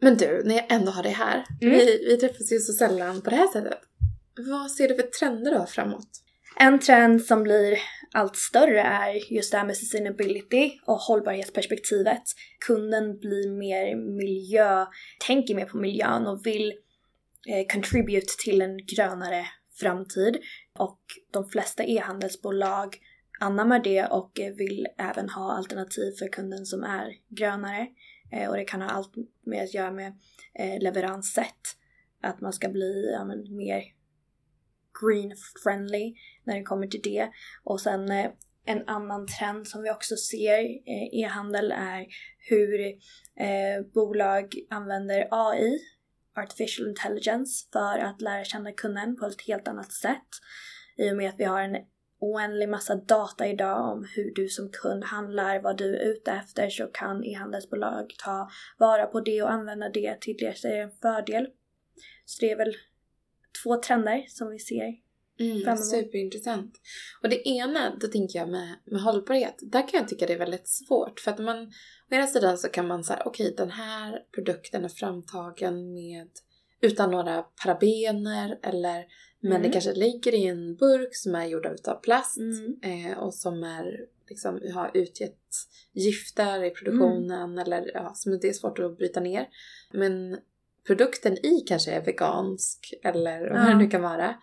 [0.00, 1.44] Men du, när jag ändå har dig här.
[1.60, 1.74] Mm.
[1.74, 3.78] Vi, vi träffas ju så sällan på det här sättet.
[4.36, 6.08] Vad ser du för trender då framåt?
[6.60, 7.78] En trend som blir
[8.12, 12.22] allt större är just det här med sustainability och hållbarhetsperspektivet.
[12.66, 14.86] Kunden blir mer miljö,
[15.26, 16.72] tänker mer på miljön och vill
[17.48, 19.46] eh, contribute till en grönare
[19.80, 20.38] framtid.
[20.78, 21.00] Och
[21.32, 22.96] de flesta e-handelsbolag
[23.40, 27.86] anammar det och vill även ha alternativ för kunden som är grönare.
[28.32, 29.14] Eh, och det kan ha allt
[29.46, 30.12] med att göra med
[30.54, 31.76] eh, leveranssätt.
[32.22, 33.82] Att man ska bli ja, men, mer
[35.02, 35.32] green
[35.62, 37.30] friendly när det kommer till det.
[37.64, 38.30] Och sen eh,
[38.64, 42.06] en annan trend som vi också ser i eh, e-handel är
[42.38, 42.80] hur
[43.40, 45.78] eh, bolag använder AI,
[46.36, 50.28] artificial intelligence, för att lära känna kunden på ett helt annat sätt.
[50.96, 51.76] I och med att vi har en
[52.20, 56.70] oändlig massa data idag om hur du som kund handlar, vad du är ute efter
[56.70, 60.62] så kan e-handelsbolag ta vara på det och använda det till deras
[61.02, 61.46] fördel.
[62.24, 62.74] Så det är väl
[63.62, 65.08] två trender som vi ser
[65.40, 66.74] Mm, superintressant.
[67.22, 70.38] Och det ena, då tänker jag med, med hållbarhet, där kan jag tycka det är
[70.38, 71.20] väldigt svårt.
[71.20, 71.66] För att man,
[72.10, 76.28] å ena sidan så kan man säga, okej okay, den här produkten är framtagen med
[76.80, 79.04] utan några parabener eller
[79.40, 79.62] men mm.
[79.62, 82.78] det kanske ligger i en burk som är gjord av plast mm.
[82.82, 85.38] eh, och som är, liksom, har utgett
[85.92, 87.58] gifter i produktionen mm.
[87.58, 89.48] eller ja, som det är svårt att bryta ner.
[89.92, 90.38] Men
[90.88, 94.34] produkten i kanske är vegansk eller vad det nu kan vara.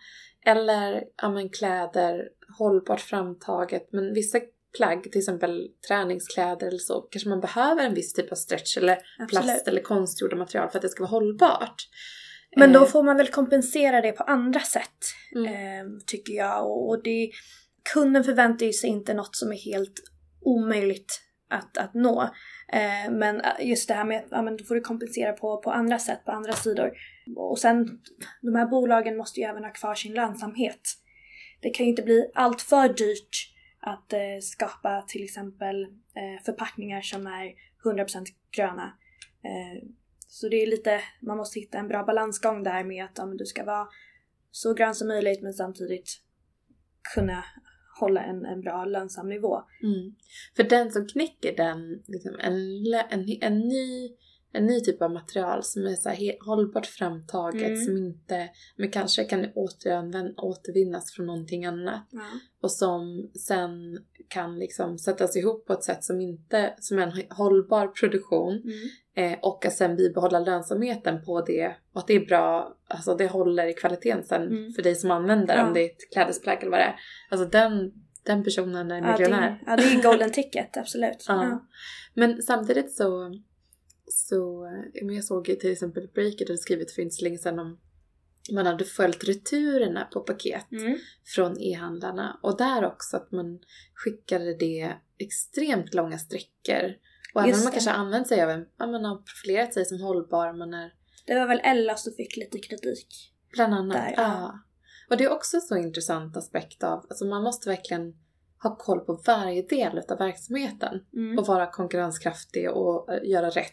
[0.46, 2.28] Eller ja, men kläder,
[2.58, 3.88] hållbart framtaget.
[3.92, 4.40] Men vissa
[4.76, 8.98] plagg, till exempel träningskläder eller så, kanske man behöver en viss typ av stretch eller
[9.18, 9.30] Absolut.
[9.30, 11.88] plast eller konstgjorda material för att det ska vara hållbart.
[12.56, 12.88] Men då eh.
[12.88, 15.04] får man väl kompensera det på andra sätt,
[15.34, 15.46] mm.
[15.46, 16.70] eh, tycker jag.
[16.70, 17.30] Och, det,
[17.94, 20.02] kunden förväntar ju sig inte något som är helt
[20.40, 22.30] omöjligt att, att nå.
[22.72, 25.62] Eh, men eh, just det här med att ja, men då får du kompensera på,
[25.62, 26.92] på andra sätt, på andra sidor.
[27.36, 28.00] Och sen,
[28.42, 30.80] de här bolagen måste ju även ha kvar sin lönsamhet.
[31.60, 37.00] Det kan ju inte bli allt för dyrt att eh, skapa till exempel eh, förpackningar
[37.00, 38.26] som är 100%
[38.56, 38.92] gröna.
[39.44, 39.88] Eh,
[40.28, 43.44] så det är lite, man måste hitta en bra balansgång där med att ja, du
[43.46, 43.88] ska vara
[44.50, 46.20] så grön som möjligt men samtidigt
[47.14, 47.44] kunna
[48.00, 49.62] hålla en, en bra lönsam nivå.
[49.82, 50.14] Mm.
[50.56, 52.56] För den som knäcker den, liksom en,
[53.10, 54.10] en, en, ny,
[54.52, 57.84] en ny typ av material som är så här hållbart framtaget mm.
[57.84, 62.08] som inte, men kanske kan återvinnas från någonting annat.
[62.10, 62.26] Ja.
[62.60, 67.88] Och som sen kan liksom sättas ihop på ett sätt som inte, som en hållbar
[67.88, 68.52] produktion.
[68.52, 68.88] Mm.
[69.18, 73.26] Eh, och att sen bibehålla lönsamheten på det och att det är bra, alltså det
[73.26, 74.72] håller i kvaliteten sen mm.
[74.72, 75.66] för dig som använder ja.
[75.66, 76.96] om det är ett klädesplagg eller vad det är.
[77.30, 77.92] Alltså den,
[78.22, 79.62] den personen är miljonär.
[79.66, 81.24] Ja, det, ja, det är golden ticket, absolut.
[81.28, 81.44] ja.
[81.44, 81.66] ja.
[82.14, 83.34] Men samtidigt så,
[84.06, 87.78] så jag såg till exempel Breaker hade skrivit för inte så länge sedan om
[88.52, 90.98] man hade följt returerna på paket mm.
[91.34, 93.58] från e-handlarna och där också att man
[93.94, 96.94] skickade det extremt långa sträckor
[97.36, 99.84] och även om man kanske har använt sig av en, ja man har profilerat sig
[99.84, 100.92] som hållbar, man är...
[101.26, 103.32] Det var väl Ella som fick lite kritik.
[103.52, 104.22] Bland annat, där, ja.
[104.22, 104.58] ja.
[105.10, 108.14] Och det är också så intressant aspekt av, alltså man måste verkligen
[108.62, 111.38] ha koll på varje del av verksamheten Mm.
[111.38, 113.72] och vara konkurrenskraftig och eh, göra rätt.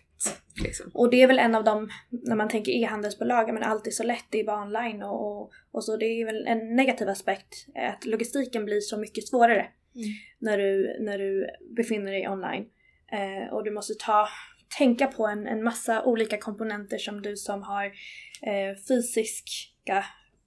[0.63, 0.91] Liksom.
[0.93, 4.03] Och det är väl en av de, när man tänker e-handelsbolag, men allt är så
[4.03, 7.65] lätt, det är bara online och, och, och så det är väl en negativ aspekt,
[7.75, 10.07] att logistiken blir så mycket svårare Mm.
[10.39, 12.65] när, du, när du befinner dig online.
[13.13, 14.27] Eh, och du måste ta,
[14.77, 17.85] tänka på en, en massa olika komponenter som du som har
[18.41, 20.05] eh, fysiska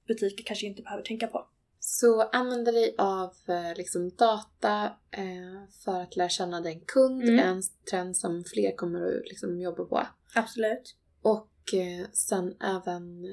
[0.09, 1.47] butiker kanske inte behöver tänka på.
[1.79, 7.39] Så använda dig av eh, liksom, data eh, för att lära känna din kund, Mm.
[7.39, 10.07] en trend som fler kommer att liksom, jobba på.
[10.35, 10.97] Absolut.
[11.23, 13.25] Och eh, sen även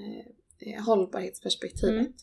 [0.60, 2.00] eh, hållbarhetsperspektivet.
[2.00, 2.14] Mm.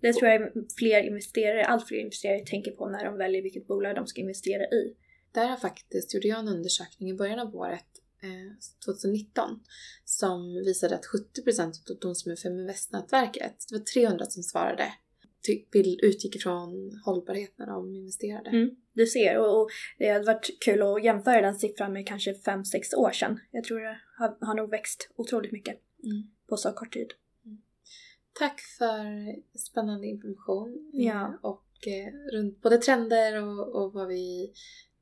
[0.00, 3.94] Det tror jag fler investerare, allt fler investerare tänker på när de väljer vilket bolag
[3.94, 4.96] de ska investera i.
[5.34, 7.86] Där har faktiskt, gjorde jag en undersökning i början av året,
[8.22, 9.60] eh, 2019,
[10.04, 14.92] som visade att 70% av de som är Feminvest-nätverket, det var 300 som svarade,
[15.46, 18.50] ty- vill- utgick ifrån hållbarhet när de investerade.
[18.50, 18.70] Mm.
[18.92, 22.94] Du ser, och, och det hade varit kul att jämföra den siffran med kanske 5-6
[22.96, 23.40] år sedan.
[23.50, 26.22] Jag tror det har, har nog växt otroligt mycket Mm.
[26.48, 27.08] på så kort tid.
[28.38, 29.04] Tack för
[29.58, 30.90] spännande information.
[30.92, 31.22] Ja.
[31.28, 34.52] eh, Och eh, runt både trender och, och vad, vi,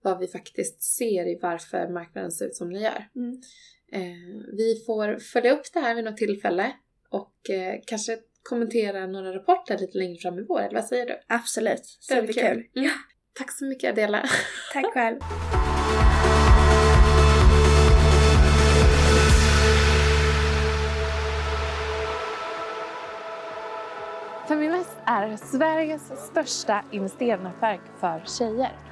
[0.03, 3.09] vad vi faktiskt ser i varför marknaden ser ut som den gör.
[3.17, 3.41] Mm.
[3.93, 6.73] Eh, vi får följa upp det här vid något tillfälle
[7.09, 11.19] och eh, kanske kommentera några rapporter lite längre fram i vår, eller vad säger du?
[11.27, 12.65] Absolut, superkul.
[12.77, 12.91] Mm.
[13.33, 14.29] Tack så mycket Adela.
[14.73, 15.19] Tack själv.
[24.49, 28.92] Feminvest är Sveriges största investeringsnätverk för tjejer.